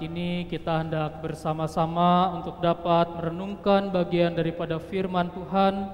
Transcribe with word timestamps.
ini 0.00 0.48
kita 0.48 0.80
hendak 0.80 1.20
bersama-sama 1.20 2.32
untuk 2.40 2.56
dapat 2.64 3.12
merenungkan 3.20 3.92
bagian 3.92 4.32
daripada 4.32 4.80
firman 4.80 5.28
Tuhan 5.28 5.92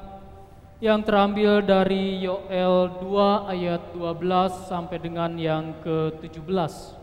yang 0.79 1.02
terambil 1.02 1.58
dari 1.64 2.22
Yoel 2.22 3.03
2 3.03 3.50
ayat 3.50 3.82
12 3.90 4.71
sampai 4.71 5.03
dengan 5.03 5.34
yang 5.34 5.74
ke-17. 5.82 6.95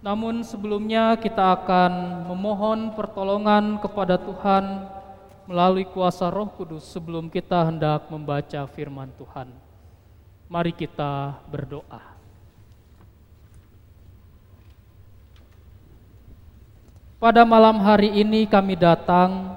Namun 0.00 0.46
sebelumnya 0.46 1.18
kita 1.18 1.58
akan 1.58 2.24
memohon 2.30 2.94
pertolongan 2.94 3.82
kepada 3.82 4.14
Tuhan 4.14 4.86
melalui 5.50 5.84
kuasa 5.90 6.30
Roh 6.30 6.54
Kudus 6.54 6.86
sebelum 6.86 7.26
kita 7.26 7.66
hendak 7.66 8.06
membaca 8.06 8.62
firman 8.70 9.10
Tuhan. 9.18 9.50
Mari 10.46 10.70
kita 10.70 11.42
berdoa. 11.50 12.19
Pada 17.20 17.44
malam 17.44 17.84
hari 17.84 18.08
ini 18.24 18.48
kami 18.48 18.80
datang 18.80 19.52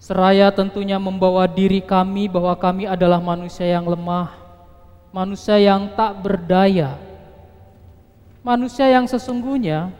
seraya 0.00 0.48
tentunya 0.48 0.96
membawa 0.96 1.44
diri 1.44 1.84
kami 1.84 2.32
bahwa 2.32 2.56
kami 2.56 2.88
adalah 2.88 3.20
manusia 3.20 3.68
yang 3.68 3.84
lemah, 3.84 4.32
manusia 5.12 5.60
yang 5.60 5.92
tak 5.92 6.16
berdaya, 6.24 6.96
manusia 8.40 8.88
yang 8.88 9.04
sesungguhnya 9.04 9.92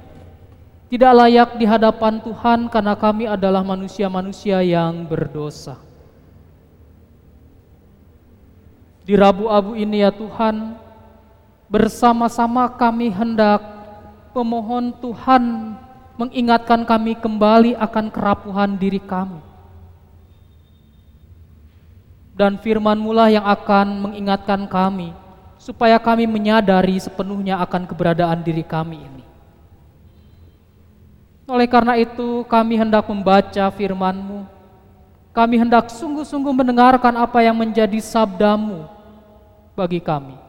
tidak 0.89 1.13
layak 1.13 1.51
di 1.61 1.69
hadapan 1.69 2.25
Tuhan 2.25 2.73
karena 2.73 2.97
kami 2.97 3.29
adalah 3.29 3.61
manusia-manusia 3.61 4.65
yang 4.65 5.05
berdosa. 5.05 5.77
Di 9.05 9.13
Rabu-Abu 9.13 9.77
ini 9.77 10.01
ya 10.01 10.09
Tuhan, 10.09 10.81
bersama-sama 11.69 12.65
kami 12.81 13.13
hendak 13.13 13.74
pemohon 14.35 14.91
Tuhan 14.99 15.43
mengingatkan 16.19 16.83
kami 16.83 17.15
kembali 17.15 17.79
akan 17.79 18.11
kerapuhan 18.11 18.75
diri 18.75 18.99
kami. 18.99 19.39
Dan 22.35 22.59
firman 22.59 22.99
mula 22.99 23.31
yang 23.31 23.47
akan 23.47 24.11
mengingatkan 24.11 24.67
kami 24.67 25.15
supaya 25.55 26.03
kami 26.03 26.27
menyadari 26.27 26.99
sepenuhnya 26.99 27.63
akan 27.63 27.87
keberadaan 27.87 28.43
diri 28.43 28.67
kami 28.67 28.99
ini. 28.99 29.25
Oleh 31.47 31.71
karena 31.71 31.95
itu 31.95 32.43
kami 32.51 32.75
hendak 32.75 33.07
membaca 33.07 33.71
firman-Mu. 33.71 34.51
Kami 35.31 35.55
hendak 35.63 35.95
sungguh-sungguh 35.95 36.51
mendengarkan 36.51 37.15
apa 37.23 37.43
yang 37.43 37.55
menjadi 37.59 37.99
sabdamu 38.03 38.87
bagi 39.75 39.99
kami 39.99 40.44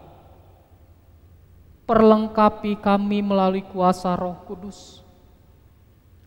perlengkapi 1.86 2.82
kami 2.82 3.22
melalui 3.22 3.62
kuasa 3.62 4.14
Roh 4.18 4.38
Kudus. 4.46 5.06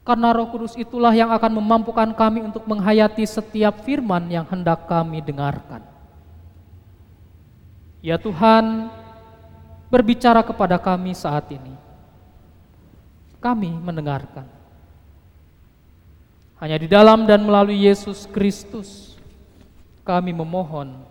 Karena 0.07 0.33
Roh 0.33 0.49
Kudus 0.49 0.79
itulah 0.79 1.13
yang 1.13 1.29
akan 1.35 1.61
memampukan 1.61 2.09
kami 2.17 2.41
untuk 2.41 2.65
menghayati 2.65 3.27
setiap 3.29 3.85
firman 3.85 4.31
yang 4.33 4.47
hendak 4.49 4.89
kami 4.89 5.21
dengarkan. 5.21 5.85
Ya 8.01 8.17
Tuhan, 8.17 8.89
berbicara 9.93 10.41
kepada 10.41 10.79
kami 10.79 11.13
saat 11.13 11.51
ini. 11.53 11.75
Kami 13.43 13.71
mendengarkan. 13.75 14.47
Hanya 16.59 16.79
di 16.79 16.89
dalam 16.91 17.23
dan 17.27 17.47
melalui 17.47 17.87
Yesus 17.87 18.27
Kristus 18.27 19.15
kami 20.03 20.35
memohon 20.35 21.05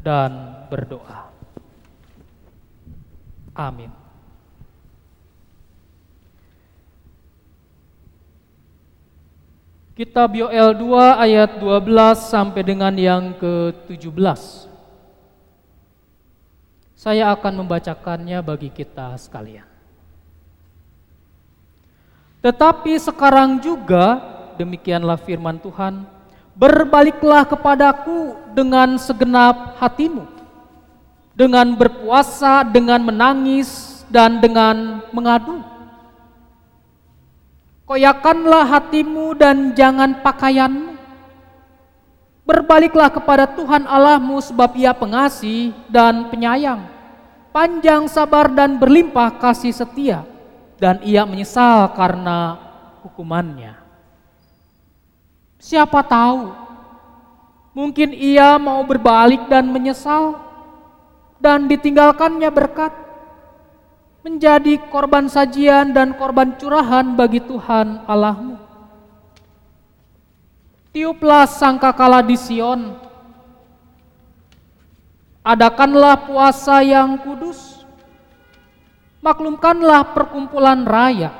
dan 0.00 0.64
berdoa. 0.72 1.28
Amin. 3.54 3.90
Kitab 10.00 10.32
Yoel 10.32 10.72
2 10.80 10.96
ayat 11.28 11.60
12 11.60 11.84
sampai 12.16 12.64
dengan 12.64 12.94
yang 12.96 13.36
ke-17. 13.36 14.64
Saya 16.96 17.28
akan 17.36 17.60
membacakannya 17.60 18.40
bagi 18.40 18.72
kita 18.72 19.12
sekalian. 19.20 19.68
Tetapi 22.40 22.96
sekarang 22.96 23.60
juga 23.60 24.24
demikianlah 24.56 25.20
firman 25.20 25.60
Tuhan, 25.60 26.08
berbaliklah 26.56 27.44
kepadaku 27.44 28.40
dengan 28.56 28.96
segenap 28.96 29.76
hatimu 29.76 30.39
dengan 31.40 31.72
berpuasa, 31.72 32.60
dengan 32.60 33.00
menangis, 33.00 34.04
dan 34.12 34.44
dengan 34.44 35.00
mengadu. 35.08 35.64
Koyakanlah 37.88 38.68
hatimu 38.68 39.32
dan 39.40 39.72
jangan 39.72 40.20
pakaianmu. 40.20 41.00
Berbaliklah 42.44 43.08
kepada 43.08 43.48
Tuhan 43.48 43.88
Allahmu 43.88 44.36
sebab 44.44 44.76
ia 44.76 44.92
pengasih 44.92 45.72
dan 45.88 46.28
penyayang, 46.28 46.84
panjang 47.56 48.04
sabar 48.10 48.52
dan 48.52 48.76
berlimpah 48.76 49.40
kasih 49.40 49.72
setia, 49.72 50.28
dan 50.76 51.00
ia 51.06 51.24
menyesal 51.24 51.88
karena 51.96 52.60
hukumannya. 53.06 53.80
Siapa 55.62 56.02
tahu, 56.02 56.50
mungkin 57.70 58.12
ia 58.18 58.58
mau 58.58 58.82
berbalik 58.82 59.46
dan 59.46 59.70
menyesal, 59.70 60.49
dan 61.40 61.66
ditinggalkannya 61.66 62.52
berkat 62.52 62.92
menjadi 64.20 64.76
korban 64.92 65.26
sajian 65.32 65.96
dan 65.96 66.12
korban 66.12 66.54
curahan 66.60 67.16
bagi 67.16 67.40
Tuhan 67.40 68.04
Allahmu. 68.04 68.60
Tiuplah 70.92 71.48
sangkakala 71.48 72.20
di 72.20 72.36
Sion. 72.36 72.92
Adakanlah 75.40 76.28
puasa 76.28 76.84
yang 76.84 77.16
kudus. 77.24 77.80
Maklumkanlah 79.24 80.12
perkumpulan 80.12 80.84
raya. 80.84 81.32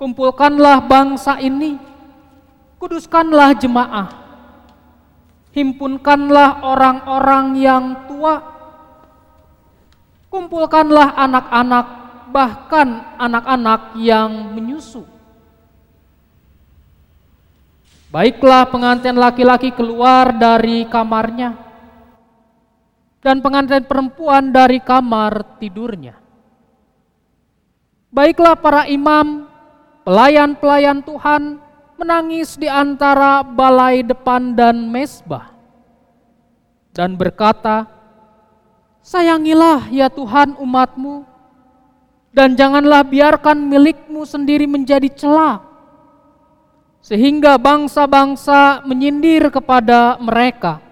Kumpulkanlah 0.00 0.80
bangsa 0.80 1.36
ini. 1.44 1.76
Kuduskanlah 2.80 3.52
jemaah 3.60 4.19
Himpunkanlah 5.50 6.62
orang-orang 6.62 7.58
yang 7.58 7.84
tua, 8.06 8.38
kumpulkanlah 10.30 11.18
anak-anak, 11.18 11.86
bahkan 12.30 13.18
anak-anak 13.18 13.98
yang 13.98 14.54
menyusu. 14.54 15.02
Baiklah 18.14 18.70
pengantin 18.70 19.18
laki-laki 19.18 19.74
keluar 19.74 20.34
dari 20.34 20.86
kamarnya, 20.86 21.58
dan 23.18 23.42
pengantin 23.42 23.82
perempuan 23.86 24.54
dari 24.54 24.78
kamar 24.78 25.58
tidurnya. 25.58 26.14
Baiklah 28.10 28.58
para 28.58 28.86
imam, 28.90 29.46
pelayan-pelayan 30.02 31.02
Tuhan, 31.06 31.62
menangis 32.00 32.56
di 32.56 32.64
antara 32.64 33.44
balai 33.44 34.00
depan 34.00 34.56
dan 34.56 34.88
mesbah 34.88 35.52
dan 36.96 37.12
berkata, 37.12 37.84
Sayangilah 39.04 39.88
ya 39.92 40.08
Tuhan 40.08 40.56
umatmu 40.56 41.24
dan 42.32 42.56
janganlah 42.56 43.04
biarkan 43.04 43.68
milikmu 43.68 44.24
sendiri 44.24 44.64
menjadi 44.64 45.08
celak 45.12 45.60
sehingga 47.00 47.56
bangsa-bangsa 47.56 48.84
menyindir 48.84 49.48
kepada 49.48 50.20
mereka. 50.20 50.84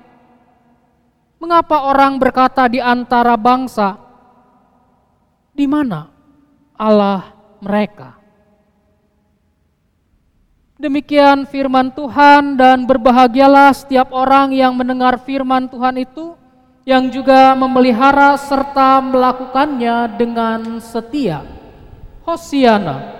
Mengapa 1.39 1.87
orang 1.87 2.19
berkata 2.19 2.67
di 2.67 2.83
antara 2.83 3.39
bangsa, 3.39 3.95
di 5.55 5.71
mana 5.71 6.11
Allah 6.75 7.31
mereka? 7.62 8.18
Demikian 10.79 11.43
firman 11.51 11.91
Tuhan 11.91 12.55
dan 12.55 12.87
berbahagialah 12.87 13.75
setiap 13.75 14.15
orang 14.15 14.55
yang 14.55 14.71
mendengar 14.79 15.19
firman 15.27 15.67
Tuhan 15.67 15.99
itu 15.99 16.39
yang 16.87 17.11
juga 17.11 17.51
memelihara 17.59 18.39
serta 18.39 19.03
melakukannya 19.03 20.07
dengan 20.15 20.79
setia. 20.79 21.43
Hosiana. 22.23 23.18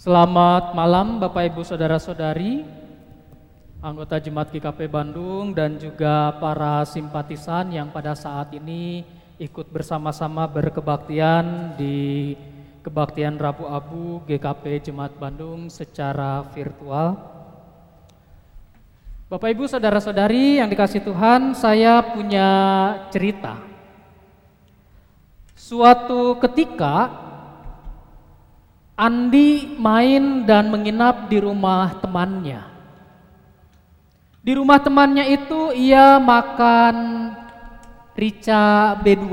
Selamat 0.00 0.72
malam 0.72 1.20
Bapak 1.20 1.52
Ibu 1.52 1.60
Saudara-saudari, 1.60 2.64
anggota 3.84 4.16
Jemaat 4.16 4.48
GKP 4.48 4.88
Bandung 4.88 5.52
dan 5.52 5.76
juga 5.76 6.32
para 6.40 6.88
simpatisan 6.88 7.68
yang 7.68 7.92
pada 7.92 8.16
saat 8.16 8.48
ini 8.56 9.04
ikut 9.36 9.68
bersama-sama 9.68 10.48
berkebaktian 10.48 11.76
di 11.76 12.32
kebaktian 12.80 13.36
Rabu 13.36 13.68
Abu 13.68 14.24
GKP 14.24 14.88
Jemaat 14.88 15.20
Bandung 15.20 15.68
secara 15.68 16.48
virtual. 16.48 17.20
Bapak 19.28 19.52
Ibu 19.52 19.68
Saudara-saudari 19.68 20.64
yang 20.64 20.72
dikasih 20.72 21.04
Tuhan, 21.04 21.52
saya 21.52 22.00
punya 22.00 22.48
cerita. 23.12 23.60
Suatu 25.52 26.40
ketika 26.40 27.28
Andi 29.00 29.80
main 29.80 30.44
dan 30.44 30.68
menginap 30.68 31.32
di 31.32 31.40
rumah 31.40 31.96
temannya. 32.04 32.60
Di 34.44 34.52
rumah 34.52 34.76
temannya 34.76 35.24
itu 35.32 35.72
ia 35.72 36.20
makan 36.20 36.96
rica 38.12 38.92
B2 39.00 39.24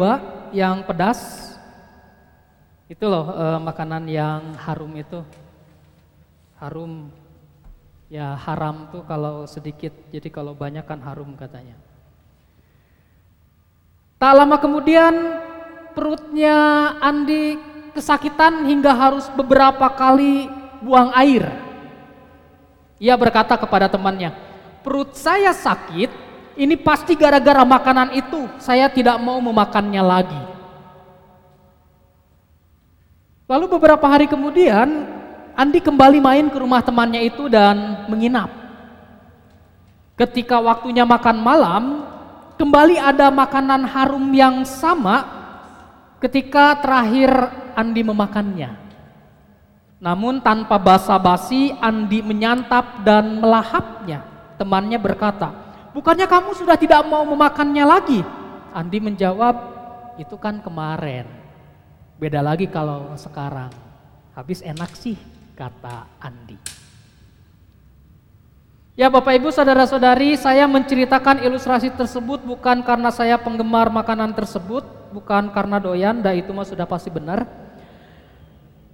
yang 0.55 0.87
pedas. 0.87 1.51
Itu 2.87 3.11
loh 3.11 3.27
eh, 3.35 3.59
makanan 3.59 4.07
yang 4.07 4.55
harum 4.55 4.95
itu. 4.95 5.19
Harum. 6.63 7.11
Ya 8.07 8.39
haram 8.39 8.87
tuh 8.87 9.03
kalau 9.03 9.43
sedikit, 9.51 9.91
jadi 10.15 10.31
kalau 10.31 10.55
banyak 10.55 10.87
kan 10.87 11.03
harum 11.03 11.35
katanya. 11.35 11.75
Tak 14.15 14.31
lama 14.31 14.55
kemudian 14.63 15.43
perutnya 15.91 16.55
Andi 17.03 17.75
kesakitan 17.97 18.61
hingga 18.69 18.93
harus 18.93 19.25
beberapa 19.33 19.89
kali 19.89 20.45
buang 20.85 21.09
air. 21.17 21.49
Ia 23.01 23.17
berkata 23.17 23.57
kepada 23.57 23.89
temannya, 23.89 24.29
"Perut 24.85 25.17
saya 25.17 25.49
sakit, 25.49 26.13
ini 26.53 26.77
pasti 26.77 27.17
gara-gara 27.17 27.65
makanan 27.65 28.13
itu. 28.13 28.45
Saya 28.61 28.85
tidak 28.93 29.17
mau 29.17 29.41
memakannya 29.41 30.03
lagi." 30.05 30.43
Lalu 33.49 33.65
beberapa 33.65 34.05
hari 34.05 34.29
kemudian, 34.29 35.17
Andi 35.57 35.81
kembali 35.81 36.21
main 36.21 36.45
ke 36.53 36.57
rumah 36.61 36.85
temannya 36.85 37.25
itu 37.25 37.49
dan 37.49 38.05
menginap. 38.05 38.45
Ketika 40.13 40.61
waktunya 40.61 41.01
makan 41.01 41.37
malam, 41.41 41.83
kembali 42.61 43.01
ada 43.01 43.33
makanan 43.33 43.89
harum 43.89 44.29
yang 44.37 44.61
sama 44.69 45.25
ketika 46.21 46.77
terakhir 46.77 47.29
Andi 47.77 48.01
memakannya. 48.01 48.73
Namun 50.01 50.41
tanpa 50.41 50.81
basa-basi 50.81 51.77
Andi 51.77 52.25
menyantap 52.25 53.05
dan 53.05 53.37
melahapnya. 53.37 54.25
Temannya 54.57 54.97
berkata, 54.97 55.53
bukannya 55.93 56.25
kamu 56.25 56.57
sudah 56.57 56.73
tidak 56.73 57.05
mau 57.05 57.21
memakannya 57.21 57.85
lagi? 57.85 58.25
Andi 58.73 58.97
menjawab, 58.97 59.55
itu 60.17 60.33
kan 60.41 60.57
kemarin. 60.65 61.29
Beda 62.17 62.41
lagi 62.41 62.65
kalau 62.65 63.13
sekarang. 63.13 63.69
Habis 64.33 64.65
enak 64.65 64.97
sih, 64.97 65.17
kata 65.53 66.09
Andi. 66.17 66.57
Ya 68.97 69.13
Bapak 69.13 69.37
Ibu 69.37 69.53
saudara-saudari 69.53 70.33
saya 70.33 70.65
menceritakan 70.65 71.45
ilustrasi 71.45 71.93
tersebut 71.93 72.41
bukan 72.41 72.81
karena 72.81 73.13
saya 73.13 73.37
penggemar 73.37 73.93
makanan 73.93 74.33
tersebut 74.33 74.81
bukan 75.13 75.53
karena 75.53 75.77
doyan, 75.77 76.25
dah 76.25 76.33
itu 76.33 76.49
mah 76.49 76.65
sudah 76.65 76.89
pasti 76.89 77.13
benar. 77.13 77.45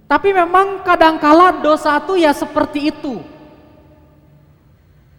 Tapi 0.04 0.36
memang 0.36 0.84
kadangkala 0.84 1.64
dosa 1.64 1.96
itu 1.96 2.20
ya 2.20 2.32
seperti 2.36 2.92
itu. 2.92 3.24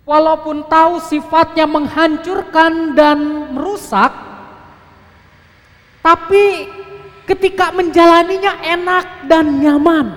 Walaupun 0.05 0.69
tahu 0.69 1.01
sifatnya 1.01 1.65
menghancurkan 1.65 2.93
dan 2.93 3.49
merusak, 3.57 4.13
tapi 6.05 6.69
ketika 7.25 7.73
menjalaninya 7.73 8.61
enak 8.61 9.25
dan 9.25 9.57
nyaman. 9.57 10.07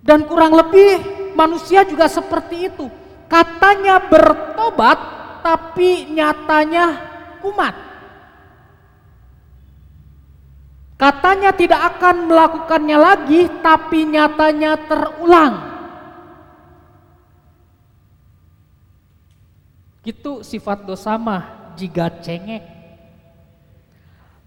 Dan 0.00 0.24
kurang 0.24 0.56
lebih 0.56 1.04
manusia 1.36 1.84
juga 1.84 2.08
seperti 2.08 2.72
itu. 2.72 2.88
Katanya 3.28 4.00
bertobat, 4.00 4.96
tapi 5.44 6.08
nyatanya 6.08 6.96
kumat. 7.44 7.87
Katanya 10.98 11.54
tidak 11.54 11.94
akan 11.94 12.26
melakukannya 12.26 12.98
lagi, 12.98 13.46
tapi 13.62 14.02
nyatanya 14.02 14.74
terulang. 14.82 15.54
Gitu 20.02 20.42
sifat 20.42 20.82
dosa 20.82 21.14
mah 21.14 21.70
jika 21.78 22.10
cengek. 22.18 22.66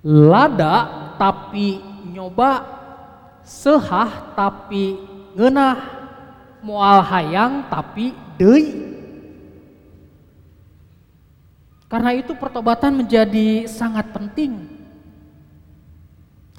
Lada 0.03 1.15
tapi 1.15 1.80
nyoba, 2.12 2.68
sehah 3.47 4.36
tapi 4.36 5.00
ngenah, 5.39 5.80
mual 6.59 7.00
hayang 7.00 7.63
tapi 7.71 8.12
dei. 8.36 8.92
Karena 11.88 12.12
itu 12.12 12.36
pertobatan 12.36 13.00
menjadi 13.00 13.71
sangat 13.71 14.12
penting. 14.12 14.81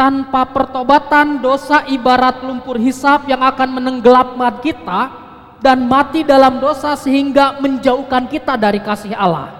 Tanpa 0.03 0.43
pertobatan 0.51 1.39
dosa 1.39 1.87
ibarat 1.87 2.43
lumpur 2.43 2.75
hisap 2.75 3.31
yang 3.31 3.39
akan 3.39 3.79
menenggelamkan 3.79 4.59
kita 4.59 5.01
dan 5.63 5.87
mati 5.87 6.27
dalam 6.27 6.59
dosa 6.59 6.99
sehingga 6.99 7.63
menjauhkan 7.63 8.27
kita 8.27 8.59
dari 8.59 8.83
kasih 8.83 9.15
Allah. 9.15 9.55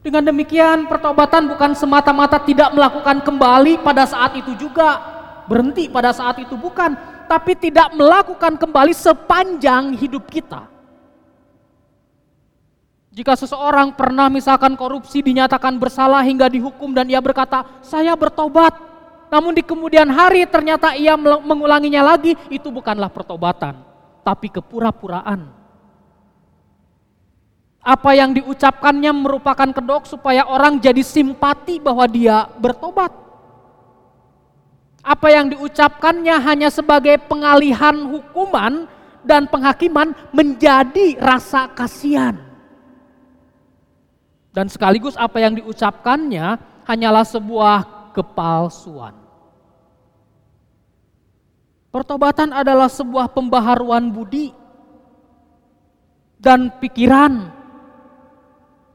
Dengan 0.00 0.24
demikian 0.24 0.88
pertobatan 0.88 1.52
bukan 1.52 1.76
semata-mata 1.76 2.40
tidak 2.40 2.72
melakukan 2.72 3.20
kembali 3.20 3.84
pada 3.84 4.08
saat 4.08 4.32
itu 4.40 4.56
juga, 4.56 4.96
berhenti 5.44 5.84
pada 5.92 6.16
saat 6.16 6.40
itu 6.40 6.56
bukan, 6.56 6.96
tapi 7.28 7.52
tidak 7.60 7.92
melakukan 7.92 8.56
kembali 8.56 8.96
sepanjang 8.96 9.92
hidup 10.00 10.24
kita. 10.32 10.77
Jika 13.08 13.32
seseorang 13.34 13.96
pernah 13.96 14.28
misalkan 14.28 14.76
korupsi 14.76 15.24
dinyatakan 15.24 15.80
bersalah 15.80 16.20
hingga 16.20 16.46
dihukum 16.52 16.92
dan 16.92 17.08
ia 17.08 17.18
berkata, 17.24 17.64
saya 17.80 18.12
bertobat. 18.12 18.76
Namun 19.28 19.52
di 19.52 19.60
kemudian 19.60 20.08
hari 20.08 20.44
ternyata 20.48 20.96
ia 20.96 21.16
mengulanginya 21.20 22.00
lagi, 22.00 22.32
itu 22.48 22.72
bukanlah 22.72 23.12
pertobatan, 23.12 23.80
tapi 24.24 24.48
kepura-puraan. 24.48 25.52
Apa 27.84 28.16
yang 28.16 28.36
diucapkannya 28.36 29.12
merupakan 29.12 29.68
kedok 29.72 30.08
supaya 30.08 30.48
orang 30.48 30.80
jadi 30.80 31.00
simpati 31.04 31.80
bahwa 31.80 32.04
dia 32.08 32.48
bertobat. 32.56 33.12
Apa 35.04 35.28
yang 35.32 35.52
diucapkannya 35.52 36.36
hanya 36.44 36.68
sebagai 36.68 37.16
pengalihan 37.28 37.96
hukuman 38.08 38.88
dan 39.24 39.48
penghakiman 39.48 40.12
menjadi 40.32 41.16
rasa 41.20 41.68
kasihan. 41.72 42.47
Dan 44.52 44.66
sekaligus 44.72 45.14
apa 45.14 45.38
yang 45.38 45.54
diucapkannya 45.60 46.58
hanyalah 46.88 47.24
sebuah 47.24 47.78
kepalsuan. 48.16 49.14
Pertobatan 51.88 52.52
adalah 52.52 52.88
sebuah 52.88 53.32
pembaharuan 53.32 54.12
budi 54.12 54.52
dan 56.36 56.68
pikiran 56.80 57.48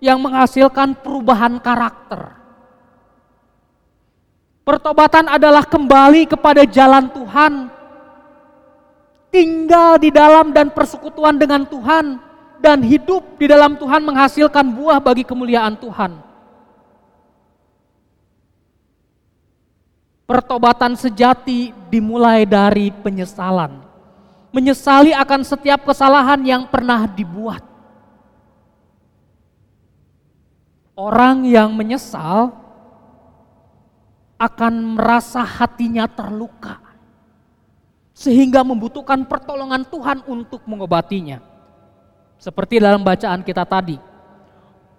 yang 0.04 0.22
menghasilkan 0.22 1.00
perubahan 1.00 1.58
karakter. 1.58 2.38
Pertobatan 4.64 5.28
adalah 5.28 5.68
kembali 5.68 6.24
kepada 6.28 6.64
jalan 6.64 7.12
Tuhan, 7.12 7.68
tinggal 9.28 10.00
di 10.00 10.08
dalam 10.08 10.56
dan 10.56 10.72
persekutuan 10.72 11.36
dengan 11.36 11.68
Tuhan 11.68 12.33
dan 12.64 12.80
hidup 12.80 13.36
di 13.36 13.52
dalam 13.52 13.76
Tuhan 13.76 14.08
menghasilkan 14.08 14.64
buah 14.72 15.04
bagi 15.04 15.28
kemuliaan 15.28 15.76
Tuhan. 15.76 16.16
Pertobatan 20.24 20.96
sejati 20.96 21.76
dimulai 21.92 22.48
dari 22.48 22.88
penyesalan. 23.04 23.84
Menyesali 24.56 25.12
akan 25.12 25.44
setiap 25.44 25.84
kesalahan 25.84 26.40
yang 26.48 26.64
pernah 26.72 27.04
dibuat. 27.04 27.60
Orang 30.96 31.44
yang 31.44 31.76
menyesal 31.76 32.56
akan 34.40 34.74
merasa 34.96 35.44
hatinya 35.44 36.08
terluka, 36.08 36.80
sehingga 38.16 38.64
membutuhkan 38.64 39.26
pertolongan 39.28 39.84
Tuhan 39.84 40.24
untuk 40.30 40.64
mengobatinya. 40.70 41.53
Seperti 42.44 42.84
dalam 42.84 43.08
bacaan 43.08 43.40
kita 43.40 43.64
tadi. 43.64 43.96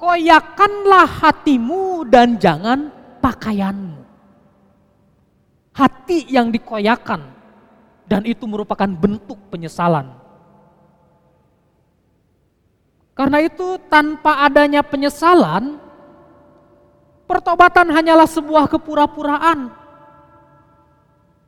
Koyakanlah 0.00 1.28
hatimu 1.28 2.08
dan 2.08 2.40
jangan 2.40 2.88
pakaianmu. 3.20 4.00
hati 5.74 6.30
yang 6.30 6.54
dikoyakan 6.54 7.34
dan 8.06 8.22
itu 8.22 8.46
merupakan 8.46 8.86
bentuk 8.86 9.36
penyesalan. 9.50 10.06
Karena 13.14 13.42
itu 13.42 13.78
tanpa 13.90 14.46
adanya 14.46 14.86
penyesalan, 14.86 15.78
pertobatan 17.26 17.90
hanyalah 17.90 18.26
sebuah 18.26 18.70
kepura-puraan. 18.70 19.70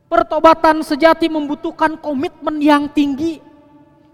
Pertobatan 0.07 0.87
sejati 0.87 1.27
membutuhkan 1.27 1.99
komitmen 1.99 2.63
yang 2.63 2.87
tinggi. 2.91 3.43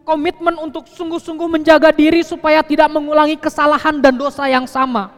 Komitmen 0.03 0.59
untuk 0.59 0.91
sungguh-sungguh 0.91 1.47
menjaga 1.47 1.95
diri 1.95 2.27
supaya 2.27 2.63
tidak 2.67 2.91
mengulangi 2.91 3.39
kesalahan 3.39 4.03
dan 4.03 4.19
dosa 4.19 4.51
yang 4.51 4.67
sama. 4.67 5.15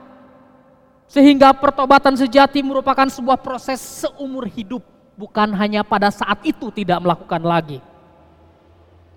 Sehingga 1.09 1.57
pertobatan 1.57 2.17
sejati 2.17 2.61
merupakan 2.61 3.09
sebuah 3.09 3.41
proses 3.41 3.81
seumur 3.81 4.45
hidup, 4.45 4.85
bukan 5.17 5.53
hanya 5.57 5.81
pada 5.81 6.13
saat 6.13 6.41
itu 6.45 6.69
tidak 6.69 7.01
melakukan 7.01 7.41
lagi. 7.41 7.79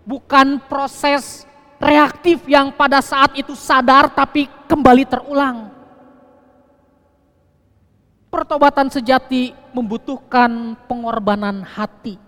Bukan 0.08 0.64
proses 0.72 1.44
reaktif 1.84 2.48
yang 2.48 2.72
pada 2.72 3.04
saat 3.04 3.36
itu 3.36 3.52
sadar 3.52 4.08
tapi 4.08 4.48
kembali 4.72 5.04
terulang. 5.04 5.58
Pertobatan 8.28 8.92
sejati 8.92 9.56
membutuhkan 9.72 10.76
pengorbanan 10.86 11.64
hati. 11.64 12.27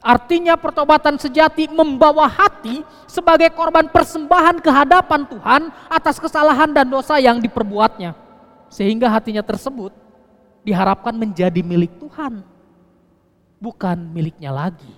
Artinya 0.00 0.56
pertobatan 0.56 1.20
sejati 1.20 1.68
membawa 1.68 2.24
hati 2.24 2.80
sebagai 3.04 3.52
korban 3.52 3.84
persembahan 3.84 4.56
ke 4.64 4.72
hadapan 4.72 5.28
Tuhan 5.28 5.62
atas 5.92 6.16
kesalahan 6.16 6.72
dan 6.72 6.88
dosa 6.88 7.20
yang 7.20 7.36
diperbuatnya. 7.36 8.16
Sehingga 8.72 9.12
hatinya 9.12 9.44
tersebut 9.44 9.92
diharapkan 10.64 11.12
menjadi 11.12 11.60
milik 11.60 12.00
Tuhan, 12.00 12.40
bukan 13.60 13.98
miliknya 14.16 14.48
lagi. 14.48 14.96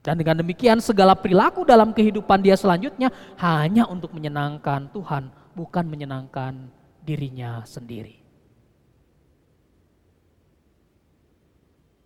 Dan 0.00 0.16
dengan 0.16 0.40
demikian 0.40 0.80
segala 0.80 1.12
perilaku 1.12 1.64
dalam 1.68 1.92
kehidupan 1.92 2.40
dia 2.40 2.56
selanjutnya 2.56 3.12
hanya 3.36 3.84
untuk 3.84 4.16
menyenangkan 4.16 4.88
Tuhan, 4.96 5.28
bukan 5.52 5.84
menyenangkan 5.84 6.72
dirinya 7.04 7.60
sendiri. 7.68 8.23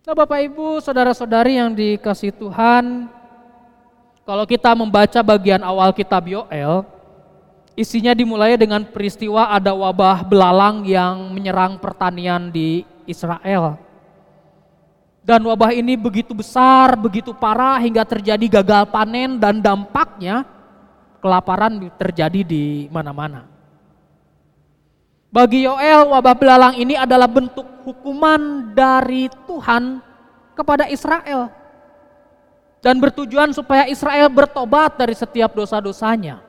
Nah 0.09 0.17
Bapak 0.25 0.41
Ibu, 0.41 0.81
Saudara-saudari 0.81 1.61
yang 1.61 1.69
dikasih 1.69 2.33
Tuhan, 2.33 3.05
kalau 4.25 4.41
kita 4.49 4.73
membaca 4.73 5.21
bagian 5.21 5.61
awal 5.61 5.93
kitab 5.93 6.25
Yoel, 6.25 6.81
isinya 7.77 8.17
dimulai 8.17 8.57
dengan 8.57 8.81
peristiwa 8.89 9.53
ada 9.53 9.69
wabah 9.69 10.25
belalang 10.25 10.81
yang 10.89 11.29
menyerang 11.29 11.77
pertanian 11.77 12.49
di 12.49 12.89
Israel. 13.05 13.77
Dan 15.21 15.45
wabah 15.45 15.77
ini 15.77 15.93
begitu 15.93 16.33
besar, 16.33 16.97
begitu 16.97 17.29
parah 17.29 17.77
hingga 17.77 18.01
terjadi 18.01 18.65
gagal 18.65 18.89
panen 18.89 19.37
dan 19.37 19.61
dampaknya 19.61 20.41
kelaparan 21.21 21.85
terjadi 22.01 22.41
di 22.41 22.89
mana-mana. 22.89 23.45
Bagi 25.29 25.61
Yoel, 25.61 26.09
wabah 26.09 26.33
belalang 26.33 26.73
ini 26.73 26.97
adalah 26.97 27.29
bentuk 27.29 27.85
hukuman 27.85 28.73
dari 28.73 29.29
Tuhan 29.45 30.01
kepada 30.57 30.89
Israel. 30.89 31.53
Dan 32.81 32.97
bertujuan 32.97 33.53
supaya 33.53 33.85
Israel 33.85 34.25
bertobat 34.33 34.97
dari 34.97 35.13
setiap 35.13 35.53
dosa-dosanya. 35.53 36.41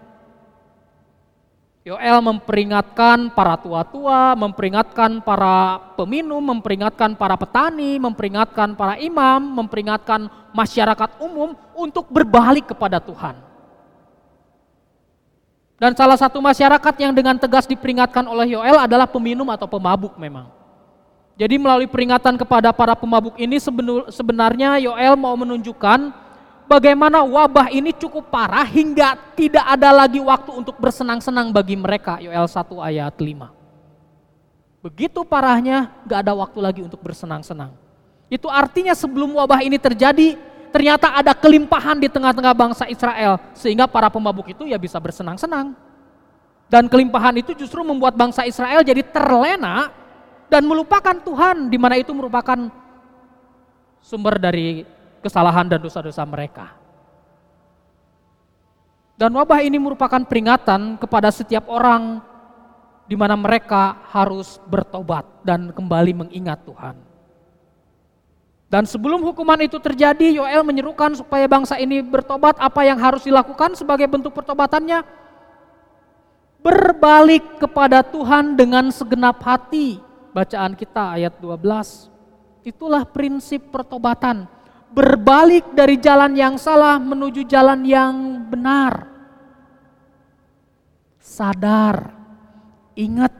Yoel 1.85 2.25
memperingatkan 2.25 3.37
para 3.37 3.61
tua-tua, 3.61 4.33
memperingatkan 4.37 5.21
para 5.21 5.81
peminum, 6.01 6.41
memperingatkan 6.41 7.17
para 7.17 7.37
petani, 7.37 8.01
memperingatkan 8.01 8.73
para 8.77 8.97
imam, 8.97 9.41
memperingatkan 9.61 10.29
masyarakat 10.57 11.21
umum 11.21 11.53
untuk 11.77 12.09
berbalik 12.09 12.73
kepada 12.73 12.97
Tuhan. 12.97 13.50
Dan 15.81 15.97
salah 15.97 16.21
satu 16.21 16.45
masyarakat 16.45 16.95
yang 17.01 17.17
dengan 17.17 17.41
tegas 17.41 17.65
diperingatkan 17.65 18.21
oleh 18.29 18.53
Yoel 18.53 18.85
adalah 18.85 19.09
peminum 19.09 19.49
atau 19.49 19.65
pemabuk 19.65 20.13
memang. 20.21 20.53
Jadi 21.41 21.57
melalui 21.57 21.89
peringatan 21.89 22.37
kepada 22.37 22.69
para 22.69 22.93
pemabuk 22.93 23.33
ini 23.41 23.57
sebenarnya 24.13 24.77
Yoel 24.77 25.17
mau 25.17 25.33
menunjukkan 25.41 26.13
bagaimana 26.69 27.25
wabah 27.25 27.73
ini 27.73 27.97
cukup 27.97 28.29
parah 28.29 28.69
hingga 28.69 29.17
tidak 29.33 29.65
ada 29.65 29.89
lagi 29.89 30.21
waktu 30.21 30.53
untuk 30.53 30.77
bersenang-senang 30.77 31.49
bagi 31.49 31.81
mereka. 31.81 32.21
Yoel 32.21 32.45
1 32.45 32.77
ayat 32.77 33.17
5. 33.17 34.85
Begitu 34.85 35.25
parahnya 35.25 35.97
gak 36.05 36.29
ada 36.29 36.37
waktu 36.37 36.61
lagi 36.61 36.81
untuk 36.85 37.01
bersenang-senang. 37.01 37.73
Itu 38.29 38.53
artinya 38.53 38.93
sebelum 38.93 39.33
wabah 39.33 39.65
ini 39.65 39.81
terjadi 39.81 40.37
ternyata 40.71 41.15
ada 41.15 41.35
kelimpahan 41.37 41.99
di 41.99 42.09
tengah-tengah 42.09 42.55
bangsa 42.55 42.87
Israel 42.87 43.39
sehingga 43.55 43.91
para 43.91 44.09
pemabuk 44.09 44.51
itu 44.51 44.67
ya 44.67 44.79
bisa 44.79 44.97
bersenang-senang. 45.03 45.75
Dan 46.71 46.87
kelimpahan 46.87 47.35
itu 47.43 47.51
justru 47.59 47.83
membuat 47.83 48.15
bangsa 48.15 48.47
Israel 48.47 48.87
jadi 48.87 49.03
terlena 49.03 49.91
dan 50.47 50.63
melupakan 50.63 51.19
Tuhan 51.19 51.67
di 51.67 51.79
mana 51.79 51.99
itu 51.99 52.15
merupakan 52.15 52.71
sumber 53.99 54.39
dari 54.39 54.87
kesalahan 55.19 55.67
dan 55.67 55.83
dosa-dosa 55.83 56.23
mereka. 56.23 56.79
Dan 59.19 59.37
wabah 59.37 59.61
ini 59.61 59.77
merupakan 59.77 60.23
peringatan 60.25 60.97
kepada 60.97 61.29
setiap 61.29 61.69
orang 61.69 62.25
di 63.05 63.19
mana 63.19 63.35
mereka 63.35 64.07
harus 64.15 64.63
bertobat 64.71 65.27
dan 65.43 65.75
kembali 65.75 66.25
mengingat 66.25 66.63
Tuhan. 66.65 67.10
Dan 68.71 68.87
sebelum 68.87 69.19
hukuman 69.27 69.59
itu 69.59 69.83
terjadi, 69.83 70.31
Yoel 70.31 70.63
menyerukan 70.63 71.19
supaya 71.19 71.51
bangsa 71.51 71.75
ini 71.83 71.99
bertobat. 72.07 72.55
Apa 72.55 72.87
yang 72.87 73.03
harus 73.03 73.27
dilakukan 73.27 73.75
sebagai 73.75 74.07
bentuk 74.07 74.31
pertobatannya? 74.31 75.03
Berbalik 76.63 77.59
kepada 77.59 78.07
Tuhan 78.07 78.55
dengan 78.55 78.95
segenap 78.95 79.43
hati. 79.43 79.99
Bacaan 80.31 80.79
kita 80.79 81.19
ayat 81.19 81.35
12. 81.43 82.07
Itulah 82.63 83.03
prinsip 83.03 83.75
pertobatan. 83.75 84.47
Berbalik 84.95 85.75
dari 85.75 85.99
jalan 85.99 86.39
yang 86.39 86.55
salah 86.55 87.03
menuju 87.03 87.43
jalan 87.51 87.83
yang 87.83 88.47
benar. 88.47 89.11
Sadar, 91.19 92.15
ingat, 92.95 93.35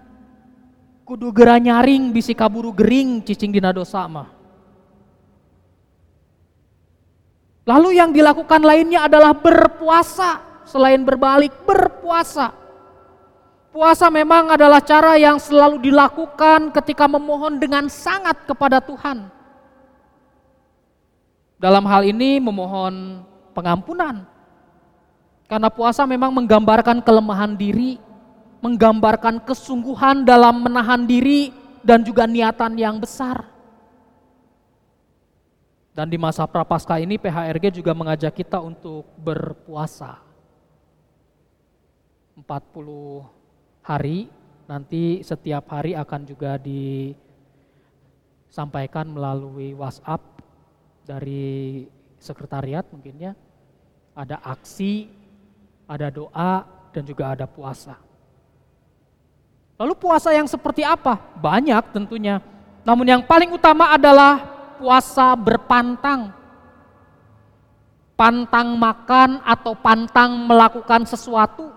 kudu 1.07 1.31
gera 1.31 1.63
nyaring 1.63 2.11
bisi 2.11 2.35
kaburu 2.35 2.75
gering 2.75 3.23
cicing 3.23 3.51
dina 3.55 3.75
dosa 3.75 4.07
mah 4.07 4.40
Lalu 7.71 8.03
yang 8.03 8.11
dilakukan 8.11 8.67
lainnya 8.67 9.07
adalah 9.07 9.31
berpuasa, 9.31 10.43
selain 10.67 11.07
berbalik, 11.07 11.55
berpuasa. 11.63 12.51
Puasa 13.71 14.11
memang 14.11 14.51
adalah 14.51 14.83
cara 14.83 15.15
yang 15.15 15.39
selalu 15.39 15.79
dilakukan 15.79 16.75
ketika 16.75 17.07
memohon 17.07 17.63
dengan 17.63 17.87
sangat 17.87 18.43
kepada 18.43 18.83
Tuhan. 18.83 19.31
Dalam 21.63 21.87
hal 21.87 22.03
ini 22.11 22.43
memohon 22.43 23.23
pengampunan. 23.55 24.27
Karena 25.47 25.71
puasa 25.71 26.03
memang 26.11 26.35
menggambarkan 26.35 27.07
kelemahan 27.07 27.55
diri, 27.55 28.03
menggambarkan 28.67 29.47
kesungguhan 29.47 30.27
dalam 30.27 30.67
menahan 30.67 31.07
diri 31.07 31.55
dan 31.87 32.03
juga 32.03 32.27
niatan 32.27 32.75
yang 32.75 32.99
besar. 32.99 33.50
Dan 35.91 36.07
di 36.07 36.15
masa 36.17 36.47
prapaskah 36.47 37.03
ini 37.03 37.19
PHRG 37.19 37.83
juga 37.83 37.91
mengajak 37.91 38.31
kita 38.31 38.63
untuk 38.63 39.03
berpuasa. 39.19 40.23
40 42.39 42.47
hari, 43.83 44.31
nanti 44.71 45.19
setiap 45.27 45.67
hari 45.75 45.99
akan 45.99 46.23
juga 46.25 46.57
disampaikan 46.63 49.11
melalui 49.11 49.75
WhatsApp 49.75 50.23
dari 51.05 51.85
sekretariat 52.23 52.87
mungkin 52.95 53.19
ya. 53.19 53.35
Ada 54.15 54.39
aksi, 54.47 55.11
ada 55.91 56.07
doa, 56.07 56.63
dan 56.95 57.03
juga 57.07 57.35
ada 57.35 57.47
puasa. 57.51 57.99
Lalu 59.81 59.97
puasa 59.97 60.29
yang 60.37 60.45
seperti 60.45 60.85
apa? 60.85 61.17
Banyak 61.41 61.97
tentunya. 61.97 62.45
Namun 62.85 63.09
yang 63.09 63.25
paling 63.25 63.49
utama 63.49 63.97
adalah 63.97 64.60
puasa 64.81 65.37
berpantang. 65.37 66.33
Pantang 68.17 68.81
makan 68.81 69.45
atau 69.45 69.77
pantang 69.77 70.49
melakukan 70.49 71.05
sesuatu. 71.05 71.73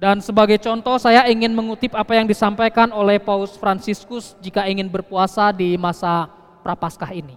Dan 0.00 0.18
sebagai 0.24 0.56
contoh 0.58 0.96
saya 0.96 1.28
ingin 1.28 1.52
mengutip 1.52 1.92
apa 1.92 2.16
yang 2.18 2.24
disampaikan 2.26 2.90
oleh 2.90 3.20
Paus 3.20 3.54
Fransiskus 3.54 4.34
jika 4.42 4.66
ingin 4.66 4.90
berpuasa 4.90 5.54
di 5.54 5.78
masa 5.78 6.26
Prapaskah 6.64 7.12
ini. 7.12 7.36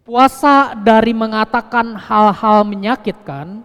Puasa 0.00 0.72
dari 0.74 1.12
mengatakan 1.12 1.94
hal-hal 1.94 2.64
menyakitkan, 2.64 3.60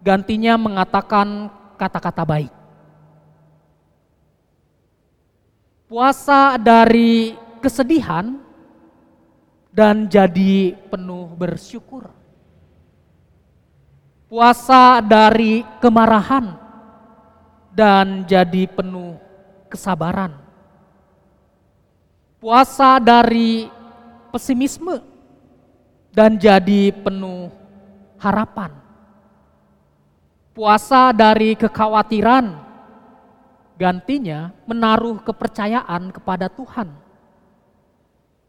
gantinya 0.00 0.56
mengatakan 0.56 1.52
kata-kata 1.76 2.24
baik. 2.24 2.59
Puasa 5.90 6.54
dari 6.54 7.34
kesedihan 7.58 8.38
dan 9.74 10.06
jadi 10.06 10.78
penuh 10.86 11.34
bersyukur. 11.34 12.06
Puasa 14.30 15.02
dari 15.02 15.66
kemarahan 15.82 16.54
dan 17.74 18.22
jadi 18.22 18.70
penuh 18.70 19.18
kesabaran. 19.66 20.38
Puasa 22.38 23.02
dari 23.02 23.66
pesimisme 24.30 25.02
dan 26.14 26.38
jadi 26.38 26.94
penuh 26.94 27.50
harapan. 28.14 28.78
Puasa 30.54 31.10
dari 31.10 31.58
kekhawatiran, 31.58 32.69
gantinya 33.80 34.52
menaruh 34.68 35.24
kepercayaan 35.24 36.12
kepada 36.12 36.52
Tuhan. 36.52 36.92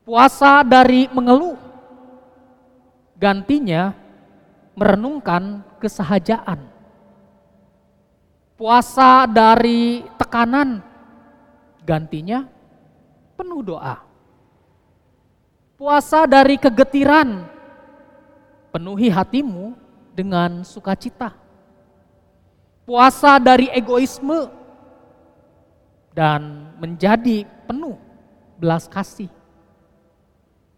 Puasa 0.03 0.59
dari 0.67 1.07
mengeluh, 1.07 1.55
gantinya 3.15 3.95
merenungkan 4.75 5.63
kesahajaan. 5.79 6.67
Puasa 8.59 9.23
dari 9.23 10.03
tekanan, 10.19 10.83
gantinya 11.88 12.43
penuh 13.39 13.63
doa. 13.63 14.03
Puasa 15.79 16.27
dari 16.27 16.59
kegetiran, 16.59 17.47
penuhi 18.69 19.07
hatimu 19.07 19.79
dengan 20.11 20.67
sukacita. 20.67 21.33
Puasa 22.85 23.39
dari 23.39 23.71
egoisme 23.71 24.61
dan 26.12 26.72
menjadi 26.80 27.48
penuh 27.68 27.96
belas 28.60 28.88
kasih. 28.88 29.32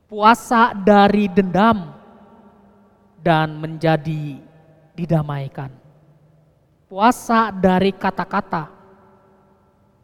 Puasa 0.10 0.78
dari 0.78 1.26
dendam 1.26 1.90
dan 3.18 3.58
menjadi 3.58 4.38
didamaikan. 4.94 5.74
Puasa 6.86 7.50
dari 7.50 7.90
kata-kata 7.90 8.70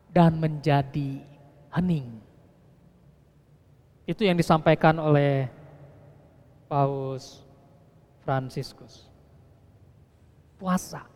dan 0.10 0.34
menjadi 0.42 1.22
hening. 1.70 2.18
Itu 4.10 4.26
yang 4.26 4.34
disampaikan 4.34 4.98
oleh 4.98 5.46
Paus 6.66 7.46
Fransiskus. 8.26 9.06
Puasa. 10.58 11.09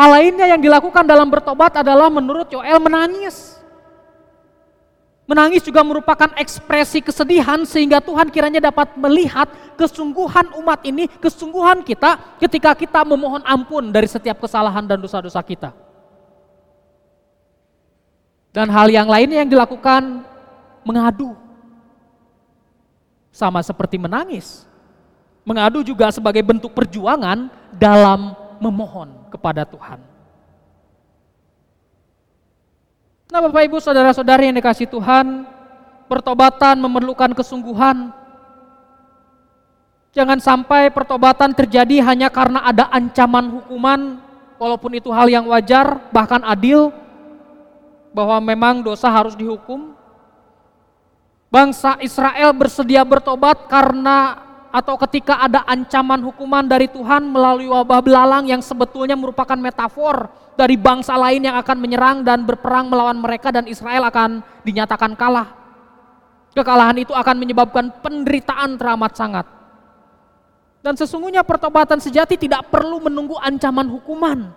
Hal 0.00 0.16
lainnya 0.16 0.56
yang 0.56 0.64
dilakukan 0.64 1.04
dalam 1.04 1.28
bertobat 1.28 1.84
adalah 1.84 2.08
menurut 2.08 2.48
Yoel 2.48 2.80
menangis. 2.80 3.60
Menangis 5.28 5.60
juga 5.60 5.84
merupakan 5.84 6.32
ekspresi 6.40 7.04
kesedihan 7.04 7.60
sehingga 7.68 8.00
Tuhan 8.00 8.32
kiranya 8.32 8.64
dapat 8.64 8.96
melihat 8.96 9.52
kesungguhan 9.76 10.56
umat 10.56 10.80
ini, 10.88 11.04
kesungguhan 11.20 11.84
kita 11.84 12.16
ketika 12.40 12.72
kita 12.72 13.04
memohon 13.04 13.44
ampun 13.44 13.92
dari 13.92 14.08
setiap 14.08 14.40
kesalahan 14.40 14.88
dan 14.88 14.96
dosa-dosa 14.96 15.44
kita. 15.44 15.76
Dan 18.56 18.72
hal 18.72 18.88
yang 18.88 19.04
lainnya 19.04 19.44
yang 19.44 19.52
dilakukan 19.52 20.24
mengadu. 20.80 21.36
Sama 23.28 23.60
seperti 23.60 24.00
menangis. 24.00 24.64
Mengadu 25.44 25.84
juga 25.84 26.08
sebagai 26.08 26.40
bentuk 26.40 26.72
perjuangan 26.72 27.52
dalam 27.76 28.39
memohon 28.60 29.32
kepada 29.32 29.64
Tuhan. 29.64 29.98
Nah 33.30 33.40
Bapak 33.46 33.62
Ibu 33.66 33.78
Saudara-saudari 33.80 34.50
yang 34.50 34.58
dikasih 34.60 34.90
Tuhan, 34.90 35.48
pertobatan 36.10 36.76
memerlukan 36.82 37.32
kesungguhan. 37.32 38.12
Jangan 40.10 40.42
sampai 40.42 40.90
pertobatan 40.90 41.54
terjadi 41.54 42.02
hanya 42.02 42.26
karena 42.26 42.66
ada 42.66 42.90
ancaman 42.90 43.46
hukuman, 43.62 44.18
walaupun 44.58 44.98
itu 44.98 45.14
hal 45.14 45.30
yang 45.30 45.46
wajar, 45.46 46.02
bahkan 46.10 46.42
adil, 46.42 46.90
bahwa 48.10 48.42
memang 48.42 48.82
dosa 48.82 49.06
harus 49.06 49.38
dihukum. 49.38 49.94
Bangsa 51.46 51.98
Israel 52.02 52.50
bersedia 52.50 53.06
bertobat 53.06 53.70
karena 53.70 54.49
atau 54.70 54.94
ketika 55.06 55.42
ada 55.42 55.66
ancaman 55.66 56.22
hukuman 56.22 56.62
dari 56.62 56.86
Tuhan 56.86 57.26
melalui 57.26 57.66
wabah 57.66 58.00
belalang 58.00 58.46
yang 58.46 58.62
sebetulnya 58.62 59.18
merupakan 59.18 59.58
metafor 59.58 60.30
dari 60.54 60.78
bangsa 60.78 61.18
lain 61.18 61.42
yang 61.42 61.58
akan 61.58 61.78
menyerang 61.78 62.22
dan 62.22 62.46
berperang 62.46 62.86
melawan 62.86 63.18
mereka 63.18 63.50
dan 63.50 63.66
Israel 63.66 64.06
akan 64.06 64.42
dinyatakan 64.62 65.18
kalah. 65.18 65.58
Kekalahan 66.54 67.02
itu 67.02 67.14
akan 67.14 67.36
menyebabkan 67.38 67.90
penderitaan 68.02 68.78
teramat 68.78 69.12
sangat. 69.14 69.46
Dan 70.80 70.96
sesungguhnya 70.96 71.44
pertobatan 71.44 71.98
sejati 71.98 72.38
tidak 72.40 72.70
perlu 72.70 73.02
menunggu 73.02 73.38
ancaman 73.38 73.86
hukuman. 73.90 74.54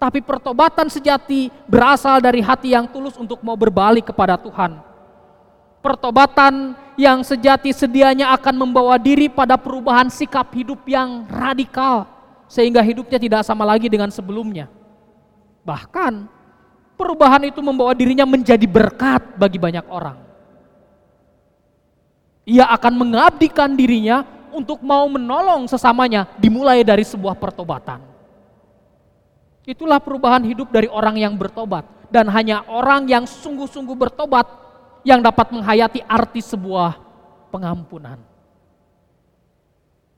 Tapi 0.00 0.24
pertobatan 0.24 0.88
sejati 0.88 1.52
berasal 1.68 2.24
dari 2.24 2.40
hati 2.40 2.72
yang 2.72 2.88
tulus 2.88 3.20
untuk 3.20 3.44
mau 3.44 3.56
berbalik 3.56 4.12
kepada 4.12 4.40
Tuhan 4.40 4.89
Pertobatan 5.80 6.76
yang 7.00 7.24
sejati 7.24 7.72
sedianya 7.72 8.36
akan 8.36 8.68
membawa 8.68 9.00
diri 9.00 9.32
pada 9.32 9.56
perubahan 9.56 10.12
sikap 10.12 10.52
hidup 10.52 10.84
yang 10.84 11.24
radikal 11.24 12.04
sehingga 12.44 12.84
hidupnya 12.84 13.16
tidak 13.16 13.42
sama 13.48 13.64
lagi 13.64 13.88
dengan 13.88 14.12
sebelumnya. 14.12 14.68
Bahkan 15.64 16.28
perubahan 17.00 17.48
itu 17.48 17.64
membawa 17.64 17.96
dirinya 17.96 18.28
menjadi 18.28 18.68
berkat 18.68 19.40
bagi 19.40 19.56
banyak 19.56 19.88
orang. 19.88 20.20
Ia 22.44 22.68
akan 22.76 22.94
mengabdikan 23.00 23.72
dirinya 23.72 24.20
untuk 24.52 24.84
mau 24.84 25.08
menolong 25.08 25.64
sesamanya 25.64 26.28
dimulai 26.36 26.84
dari 26.84 27.08
sebuah 27.08 27.40
pertobatan. 27.40 28.04
Itulah 29.64 30.02
perubahan 30.02 30.44
hidup 30.44 30.68
dari 30.68 30.90
orang 30.92 31.16
yang 31.16 31.38
bertobat 31.40 31.86
dan 32.12 32.28
hanya 32.28 32.66
orang 32.68 33.06
yang 33.06 33.24
sungguh-sungguh 33.24 33.94
bertobat 33.94 34.69
yang 35.06 35.20
dapat 35.24 35.52
menghayati 35.52 36.04
arti 36.04 36.44
sebuah 36.44 36.96
pengampunan. 37.48 38.20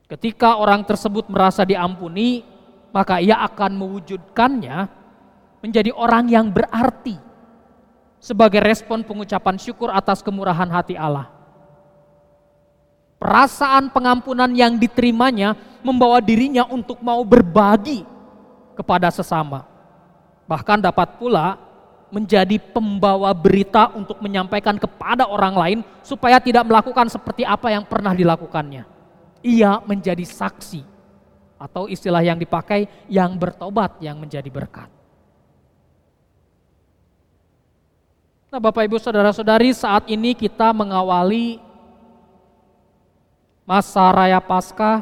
Ketika 0.07 0.59
orang 0.59 0.85
tersebut 0.85 1.25
merasa 1.31 1.65
diampuni, 1.65 2.45
maka 2.93 3.17
ia 3.17 3.41
akan 3.41 3.71
mewujudkannya 3.79 4.77
menjadi 5.63 5.89
orang 5.95 6.29
yang 6.29 6.51
berarti 6.53 7.17
sebagai 8.21 8.61
respon 8.61 9.01
pengucapan 9.01 9.57
syukur 9.57 9.89
atas 9.89 10.21
kemurahan 10.21 10.69
hati 10.69 10.93
Allah. 10.93 11.31
Perasaan 13.17 13.87
pengampunan 13.89 14.51
yang 14.51 14.75
diterimanya 14.75 15.55
membawa 15.79 16.19
dirinya 16.19 16.67
untuk 16.67 16.99
mau 16.99 17.23
berbagi 17.23 18.03
kepada 18.75 19.07
sesama. 19.07 19.63
Bahkan 20.43 20.83
dapat 20.83 21.15
pula 21.15 21.55
menjadi 22.13 22.61
pembawa 22.61 23.33
berita 23.33 23.89
untuk 23.97 24.21
menyampaikan 24.21 24.77
kepada 24.77 25.25
orang 25.25 25.57
lain 25.57 25.79
supaya 26.05 26.37
tidak 26.37 26.61
melakukan 26.69 27.09
seperti 27.09 27.41
apa 27.41 27.73
yang 27.73 27.81
pernah 27.89 28.13
dilakukannya. 28.13 28.85
Ia 29.41 29.81
menjadi 29.81 30.21
saksi 30.21 30.85
atau 31.57 31.89
istilah 31.89 32.21
yang 32.21 32.37
dipakai 32.37 32.85
yang 33.09 33.33
bertobat 33.33 33.97
yang 33.97 34.21
menjadi 34.21 34.45
berkat. 34.53 34.93
Nah, 38.53 38.61
Bapak 38.61 38.85
Ibu 38.85 39.01
Saudara-saudari, 39.01 39.73
saat 39.73 40.05
ini 40.05 40.37
kita 40.37 40.69
mengawali 40.69 41.57
masa 43.65 44.13
raya 44.13 44.37
Paskah. 44.37 45.01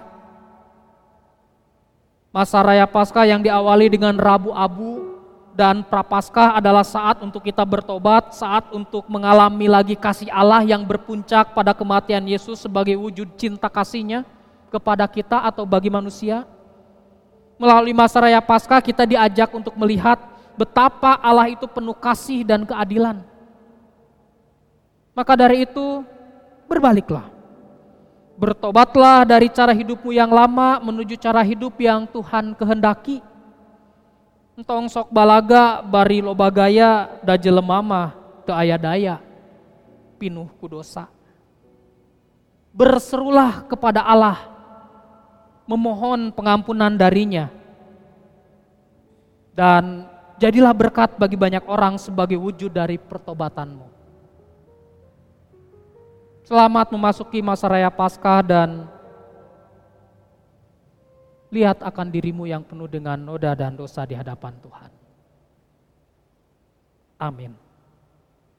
Masa 2.32 2.64
raya 2.64 2.88
Paskah 2.88 3.28
yang 3.28 3.44
diawali 3.44 3.92
dengan 3.92 4.16
Rabu 4.16 4.56
Abu 4.56 5.01
dan 5.62 5.86
prapaskah 5.86 6.58
adalah 6.58 6.82
saat 6.82 7.22
untuk 7.22 7.46
kita 7.46 7.62
bertobat, 7.62 8.34
saat 8.34 8.66
untuk 8.74 9.06
mengalami 9.06 9.70
lagi 9.70 9.94
kasih 9.94 10.26
Allah 10.34 10.66
yang 10.66 10.82
berpuncak 10.82 11.54
pada 11.54 11.70
kematian 11.70 12.26
Yesus 12.26 12.66
sebagai 12.66 12.98
wujud 12.98 13.30
cinta 13.38 13.70
kasihnya 13.70 14.26
kepada 14.74 15.06
kita 15.06 15.38
atau 15.46 15.62
bagi 15.62 15.94
manusia. 15.94 16.50
Melalui 17.62 17.94
masa 17.94 18.26
raya 18.26 18.42
Paskah 18.42 18.82
kita 18.82 19.06
diajak 19.06 19.54
untuk 19.54 19.78
melihat 19.78 20.18
betapa 20.58 21.22
Allah 21.22 21.54
itu 21.54 21.70
penuh 21.70 21.94
kasih 21.94 22.42
dan 22.42 22.66
keadilan. 22.66 23.22
Maka 25.14 25.38
dari 25.38 25.70
itu 25.70 26.02
berbaliklah. 26.66 27.30
Bertobatlah 28.34 29.30
dari 29.30 29.46
cara 29.54 29.78
hidupmu 29.78 30.10
yang 30.10 30.34
lama 30.34 30.82
menuju 30.82 31.22
cara 31.22 31.46
hidup 31.46 31.78
yang 31.78 32.10
Tuhan 32.10 32.58
kehendaki 32.58 33.22
Entong 34.56 34.92
sok 34.92 35.10
balaga 35.10 35.80
bari 35.82 36.20
loba 36.20 36.52
gaya 36.52 37.20
da 37.24 37.40
jelema 37.40 37.80
mah 37.80 38.10
teu 38.44 38.56
aya 38.56 38.76
daya 38.76 39.18
pinuh 40.20 40.50
ku 40.60 40.68
dosa. 40.68 41.08
Berserulah 42.72 43.68
kepada 43.68 44.04
Allah 44.04 44.38
memohon 45.68 46.32
pengampunan 46.32 46.92
darinya. 46.96 47.52
Dan 49.52 50.12
Jadilah 50.42 50.74
berkat 50.74 51.22
bagi 51.22 51.38
banyak 51.38 51.62
orang 51.70 52.02
sebagai 52.02 52.34
wujud 52.34 52.74
dari 52.74 52.98
pertobatanmu. 52.98 53.86
Selamat 56.50 56.90
memasuki 56.90 57.46
masa 57.46 57.70
raya 57.70 57.94
Paskah 57.94 58.42
dan 58.42 58.90
lihat 61.52 61.84
akan 61.84 62.08
dirimu 62.10 62.48
yang 62.48 62.64
penuh 62.64 62.88
dengan 62.88 63.20
noda 63.20 63.52
dan 63.54 63.76
dosa 63.76 64.08
di 64.08 64.16
hadapan 64.16 64.56
Tuhan. 64.64 64.92
Amin. 67.22 67.71